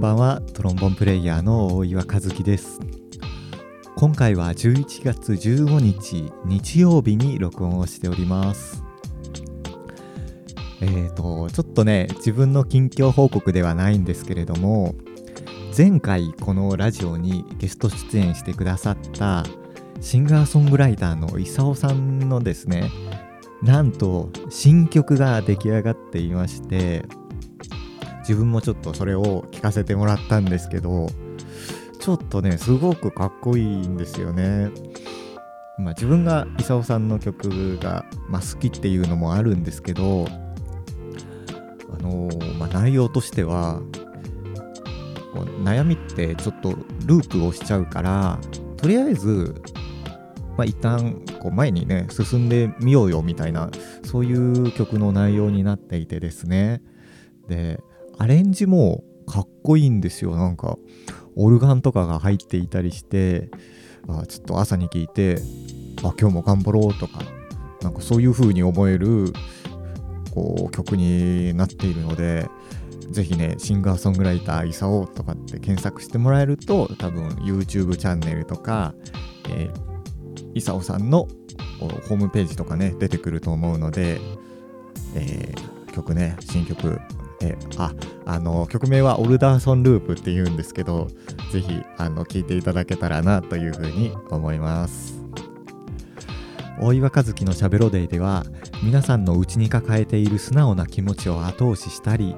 [0.00, 0.40] んばんは。
[0.54, 2.80] トロンボンプレイヤーの大岩和樹です。
[3.96, 8.82] 今回は11月15日日曜日に録音をしております。
[10.80, 14.94] えーとちょっとね自分の近況報告ではないんですけれども
[15.76, 19.44] 前回このラジオにゲスト出演してくださった
[20.00, 22.90] シンガーソングライターの功さんのですね
[23.62, 27.04] なんと新曲が出来上がっていまして
[28.30, 31.08] 自分もちょっとそれを聞かせてもらったんですけど
[31.98, 34.70] ちょっとねすごくかっこいいんですよね。
[35.78, 43.80] まあ、自分が功さんの曲が、まあ、好きっていうのもあるんですけどあのー、まあ、内容としては
[45.32, 46.76] こう悩みってちょっと
[47.06, 48.38] ループをしちゃうから
[48.76, 49.60] とりあえず
[50.56, 53.70] まあ、一旦こう前にね進んでみようよみたいな
[54.04, 56.82] そういう曲の内容になっていてですね
[57.48, 57.80] で
[58.20, 60.36] アレンジもかっこいいんですよ。
[60.36, 60.76] なんか
[61.36, 63.48] オルガンとかが入っていたりして
[64.06, 65.38] あちょっと朝に聞いて
[66.02, 67.22] あ今日も頑張ろうとか
[67.80, 69.32] なんかそういう風に思える
[70.34, 72.46] こう曲になっているので
[73.10, 78.92] ぜひねシンガーソングライターイサオとかって検索してもらえると多分 YouTube チャンネルとか、
[79.48, 81.26] えー、イサオさんの
[81.80, 84.20] ホームページとかね出てくると思うので、
[85.14, 87.00] えー、曲ね新曲
[87.40, 87.92] えあ
[88.32, 91.08] あの曲名はオルダーソンループっていうんですけど
[91.50, 95.20] ぜひあの聴いていただけたらなというふうに思います。
[96.80, 98.44] 大岩和樹のしゃべろデイでは
[98.84, 102.34] 皆さんの内に抱えている素直な気持ちを後押ししたり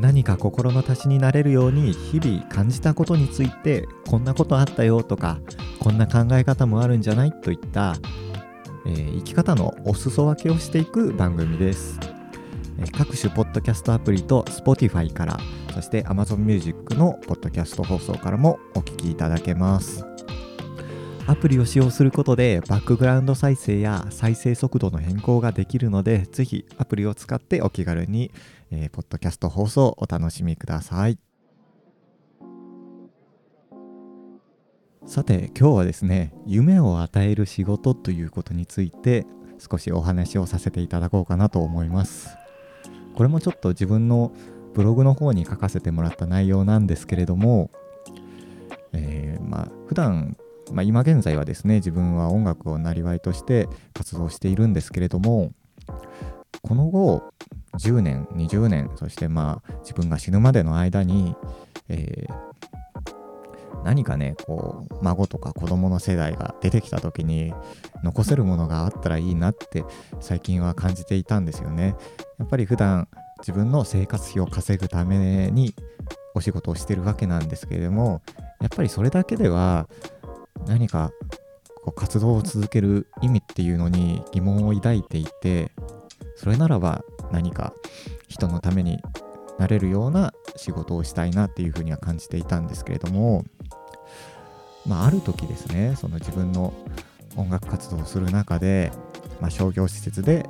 [0.00, 5.38] 何か心の足しになれるように日々感じたことについてこんなことあったよとか
[5.78, 7.94] こんな考え方もあるんじゃないといった、
[8.86, 12.00] えー、生き方のお裾分けをしていく番組です、
[12.96, 15.38] 各種ポッドキャストアプリと Spotify から
[15.74, 20.04] そして Amazon Music のポッドキャスト放送からもお聴きいただけます。
[21.28, 28.30] アプリを使用することでバックグラウンド再生や再生速度の変更ができるのでぜひアプリを使ってお気軽に、
[28.70, 31.18] えー、ポッドキャスト放送をお楽しみください。
[35.04, 39.24] さて今日はですね夢を与える仕事ということについて
[39.58, 42.36] 少しお話をさせていただこうかなと思います。
[43.16, 44.32] これもちょっと自分の
[44.74, 47.70] ブログの方に書かせてもらった内容なんですけれども、
[48.92, 50.36] えー、まあ普段
[50.72, 55.52] まあ、今現在はですね自分は音楽をなりわいとして活動しているんですけれども
[56.62, 57.22] この後
[57.78, 61.36] 10年20年そしてまあ自分が死ぬまでの間に、
[61.88, 62.34] えー、
[63.86, 67.54] 何かねこう孫とか子供の世代が出てきた時に
[68.02, 69.84] 残せるものがあったらいいなって
[70.18, 71.94] 最近は感じていたんですよね。
[72.40, 73.06] やっぱり普段
[73.38, 75.72] 自分の生活費を稼ぐために
[76.34, 78.22] お仕事をしてるわけなんですけれども
[78.60, 79.88] やっぱりそれだけでは
[80.66, 81.12] 何か
[81.84, 85.70] こう活動を続ける意味っていうのに疑問を抱いていて
[86.34, 87.72] それならば何か
[88.28, 88.98] 人のために
[89.58, 93.44] なれるような仕事をしたいなっていうふうには感じていたんですけれども、
[94.86, 96.72] まあ、ある時ですねその自分の
[97.36, 98.92] 音楽活動をする中で、
[99.40, 100.48] まあ、商業施設で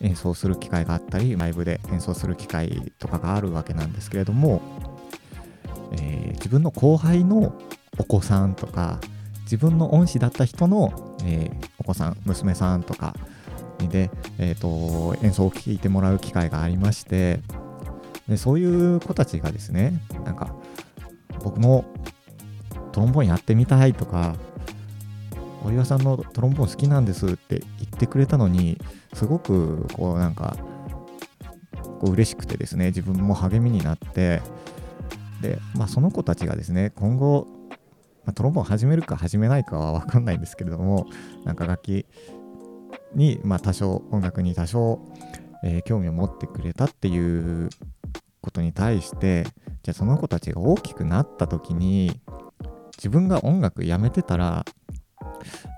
[0.00, 4.60] 演奏する機会があったりライブで演奏する機会とかがあるわけなんですけれども、
[5.92, 7.54] えー、自分の後輩の
[7.98, 9.00] お子さんとか
[9.42, 13.14] 自分の恩師だった人の、えー、お子さん娘さんとか
[13.88, 17.40] で、えーと、演奏を聴いてもらう機会がありまして
[18.28, 20.54] でそういう子たちがですねなんか
[21.42, 21.84] 僕も
[22.92, 24.36] トロンボーンやってみたいとか
[25.64, 28.78] お岩さんのトロンボーン好きなんですって言ってくれたのに
[29.14, 30.56] すごくこうなんか
[32.00, 34.42] こう嬉しくてですね自分も励みになって
[35.40, 37.48] で、まあ、その子たちがですね今後
[38.26, 41.06] まあ、トロンボーン始めるか始めないかは分かんないんですけれども
[41.44, 42.06] なんか楽器
[43.14, 45.00] に、まあ、多少音楽に多少、
[45.64, 47.70] えー、興味を持ってくれたっていう
[48.46, 49.42] ことに対して
[49.82, 52.20] じゃあその子たちが大きくなった時に
[52.96, 54.64] 自分が音楽やめてたら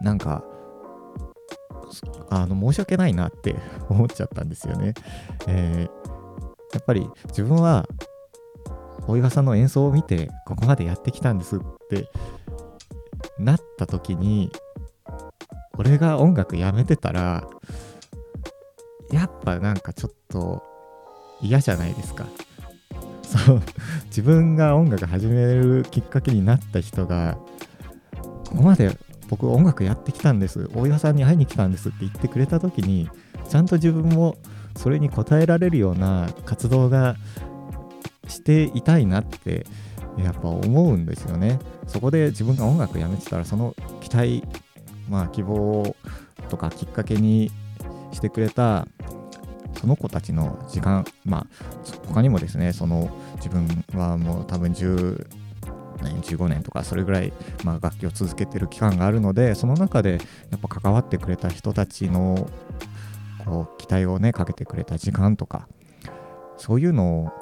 [0.03, 0.45] なんか
[2.29, 3.57] あの申し訳ないなって
[3.89, 4.93] 思っちゃったんですよね。
[5.47, 7.89] えー、やっぱり自分は
[9.07, 12.11] 大岩さんの演奏を見てここまでやってきたんですって
[13.39, 14.53] なった時に
[15.79, 17.49] 俺が音楽やめてたら
[19.11, 20.63] やっぱなんかちょっと
[21.41, 22.27] 嫌じゃないですか
[23.29, 23.63] そう。
[24.07, 27.39] 自分が音楽始めるきっかけになった人が
[28.47, 28.97] ここまで
[29.29, 30.71] 僕音楽やってきたんです。
[30.75, 33.11] 大岩さんに会いに来たんですって言ってくれた時に
[33.49, 34.37] ちゃんと自分も
[34.77, 37.17] それに応えられるような活動が
[38.29, 39.67] していたいなって、
[40.17, 41.59] やっぱ思うんですよね。
[41.87, 44.45] そこで自分が音楽やめてたらその期待
[45.09, 45.97] まあ希望
[46.49, 47.51] とかきっかけに
[48.13, 48.87] してくれた
[49.81, 51.47] その子たちの時間まあ
[52.09, 55.27] 他にもですねその自分はもう多分10
[56.03, 57.33] 年15年とかそれぐらい、
[57.65, 60.21] まあ、楽器を続けてる期間があるのでその中で
[60.51, 62.49] やっぱ関わってくれた人たちの
[63.45, 65.69] こう期待をねかけてくれた時間とか
[66.57, 67.33] そういうの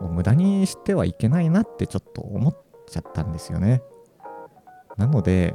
[0.00, 2.56] を無駄にしてはいけないなってちょっと思っ
[2.88, 3.80] ちゃったんですよね。
[4.96, 5.54] なので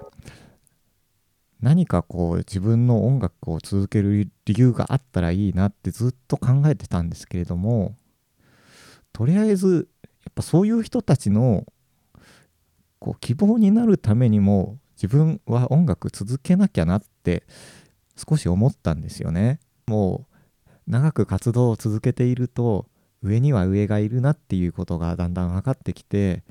[1.61, 7.95] 何かこう自分の音楽を続ける理由があったらいいなってずっと考えてたんですけれども
[9.11, 9.89] とりあえず
[10.23, 11.65] やっぱそういう人たちの
[13.00, 17.44] こう希望になるためにも自分は音楽続けなきゃなって
[18.15, 19.59] 少し思ったんですよね。
[19.88, 20.27] も
[20.67, 22.88] う長く活動を続けていると
[23.21, 26.44] 上には上がいるなっていうことがだんだん分かってきて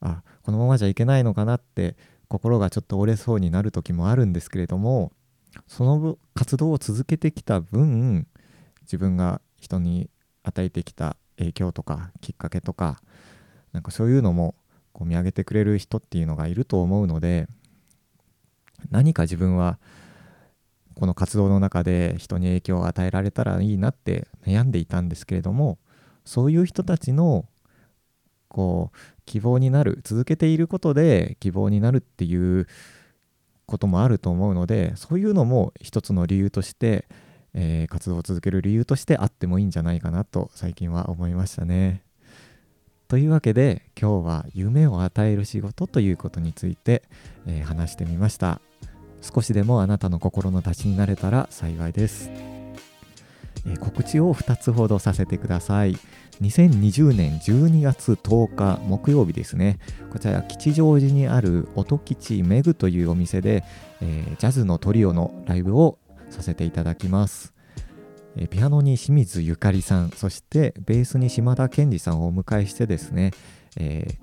[0.00, 1.96] あこのままじゃいけないのかなって
[2.28, 5.12] 心がちょっと折れそうになる時もあるんですけれども
[5.66, 8.26] その活動を続けてきた分
[8.82, 10.10] 自分が人に
[10.42, 13.00] 与えてきた影響とかきっかけとか
[13.72, 14.54] なんかそういうのも
[14.92, 17.48] こう見上げてくれる人っていうのがいると思うので
[18.90, 19.78] 何か自分は
[20.94, 25.78] この活動の中で人に影響を与えられたらいいなって悩んでいたんですけれども
[26.24, 27.44] そういう人たちの
[28.48, 28.96] こう
[29.28, 32.66] 希望になる続けていることで希望になるっていう
[33.66, 37.06] こともあると思うのでそういうのも一つの理由として、
[37.52, 42.02] えー、活動を続ける理由としてあってもいいんじゃないかなと最近は思いましたね。
[43.06, 47.02] というわけで今日は夢を与える仕事ということについて、
[47.46, 48.62] えー、話してみました。
[49.20, 52.47] 少しでもあなたの心の足しになれたら幸いです。
[53.66, 55.96] えー、告知を2つほどさせてください。
[56.40, 59.78] 2020年12月10日木曜日ですね。
[60.12, 63.64] こちら吉祥寺にある音吉メグというお店で、
[64.00, 65.98] えー、ジャズのトリオのライブを
[66.30, 67.54] させていただきます、
[68.36, 73.32] えー、ピアノに清水ゆかりさんそしてベースに島田健二さんをお迎えしてですね、
[73.76, 74.16] えー、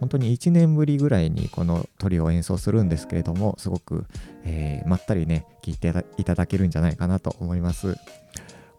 [0.00, 4.06] 本当に1年ぶりぐらいにこのトリオを演奏するんですけれどもすごく、
[4.44, 7.96] えまったりね聴いていただけるんじゃないかなと思います。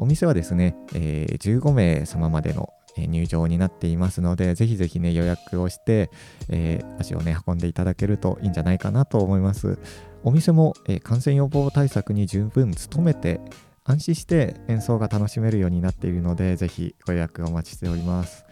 [0.02, 6.10] お店はですね、え15名様までの入場になっていますので、ぜひぜひね、予約をして、
[6.50, 9.78] えー、足をね、運んでいただけるといいんじゃないかなと思います。
[10.24, 13.42] お店も、えー、感染予防対策に十分努めて、
[13.84, 18.46] 安心して演奏が楽しめるようになっているので、ぜひご予約お待ちしております。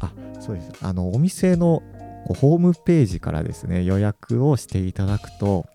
[0.00, 0.72] あ、そうです。
[0.82, 1.82] あの、お店の
[2.38, 5.66] ホームページからですね、予約をしていただくと、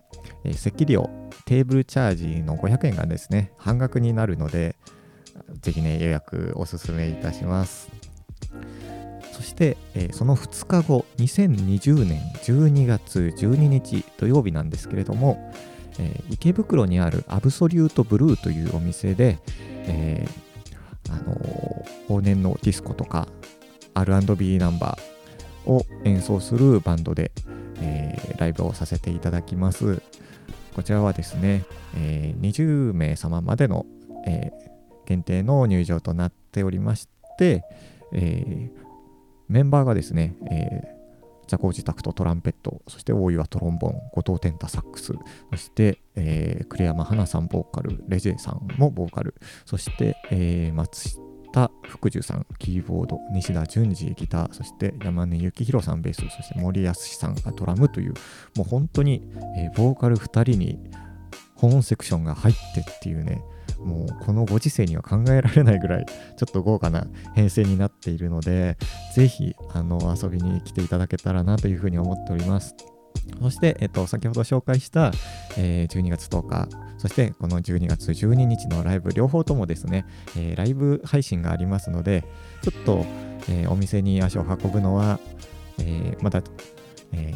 [0.44, 1.10] えー、席料、
[1.44, 4.76] テーブルチャージの500円がですね、半額になるので、
[5.60, 7.90] ぜひね、予約おすすめいたします。
[9.32, 15.52] そして、えー、その2日後、2020年12月12日土曜日なんですけれども、
[15.98, 19.38] えー、池袋にあるアブソリュートブルーというお店で、
[19.84, 23.28] えー、あの、往年のディスコとか
[23.94, 27.30] R&B ナンバーを演奏するバンドで、
[27.80, 30.02] え、ライブをさせていただきます。
[30.74, 31.64] こちらはですね、
[31.96, 33.86] え、20名様までの、
[34.26, 34.77] えー、
[35.08, 37.64] 限定の入場となっておりまして、
[38.12, 38.70] えー、
[39.48, 45.14] メンバーがですね、えー、ジャコウジタクトトランペット、そして大岩トロンボン、後藤天太サックス、
[45.50, 49.34] そして、えー、栗山花さんボーカル、レジェさんもボーカル、
[49.64, 51.18] そして、えー、松
[51.54, 58.12] 下福寿さんキーボード、西田淳二ギター、そして山根幸宏さんベース、そして森康さんがドラムという、
[58.56, 59.22] もう本当に、
[59.56, 60.78] えー、ボーカル2人に
[61.58, 63.42] ホーンセクションが入ってっていうね、
[63.78, 68.76] もうこのご時世には考えられないぐらいちょっと豪華な編成になっているので
[69.14, 72.74] ぜひ遊びに来ていただけたらなというふうに思っております。
[73.42, 75.12] そして、えっと、先ほど紹介した、
[75.58, 82.24] えー、12月10日そしてこの12月12日のライブ両方ともですね、えー、ライブ配信がありますので
[82.62, 83.04] ちょっと、
[83.50, 85.20] えー、お店に足を運ぶのは、
[85.78, 86.42] えまだ、
[87.12, 87.34] え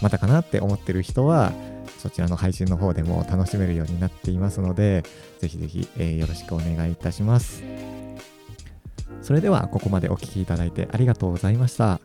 [0.00, 1.52] まだかなって思ってる人は
[2.02, 5.04] そちらの配信の方でも楽しめるようになっていますので、
[5.38, 7.62] ぜひぜひ、えー、よろしくお願いいたします。
[9.22, 12.00] それではここまでお聴きいただいてありがとうございました。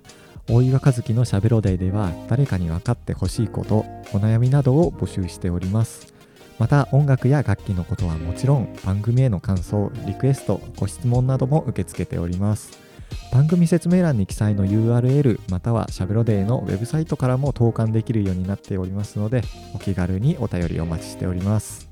[0.47, 3.77] 大岩和樹のしゃべろデイでは誰かに分かってほしいこと、
[4.13, 6.13] お悩みなどを募集しております。
[6.59, 12.86] また音楽や楽器のことはもちろん番組への感想、リクエスト、ご質問なども受け付けております。
[13.31, 19.41] 番組説明欄に記載の URL またはしゃべろデーのウェブサイトからも投函できるようになっておりますので
[19.75, 21.87] お気軽にお便りお待ちしております。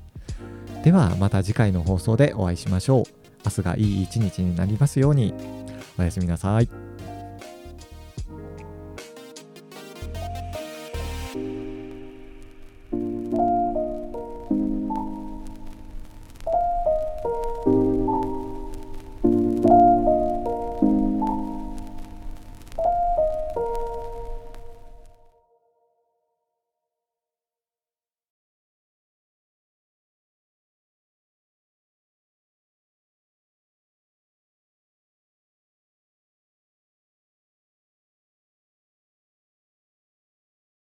[0.82, 3.04] ではまた次回の放送でお会いしましょう。
[3.44, 5.34] 明日がいい一日になりますように。
[5.98, 6.85] おやすみなさい。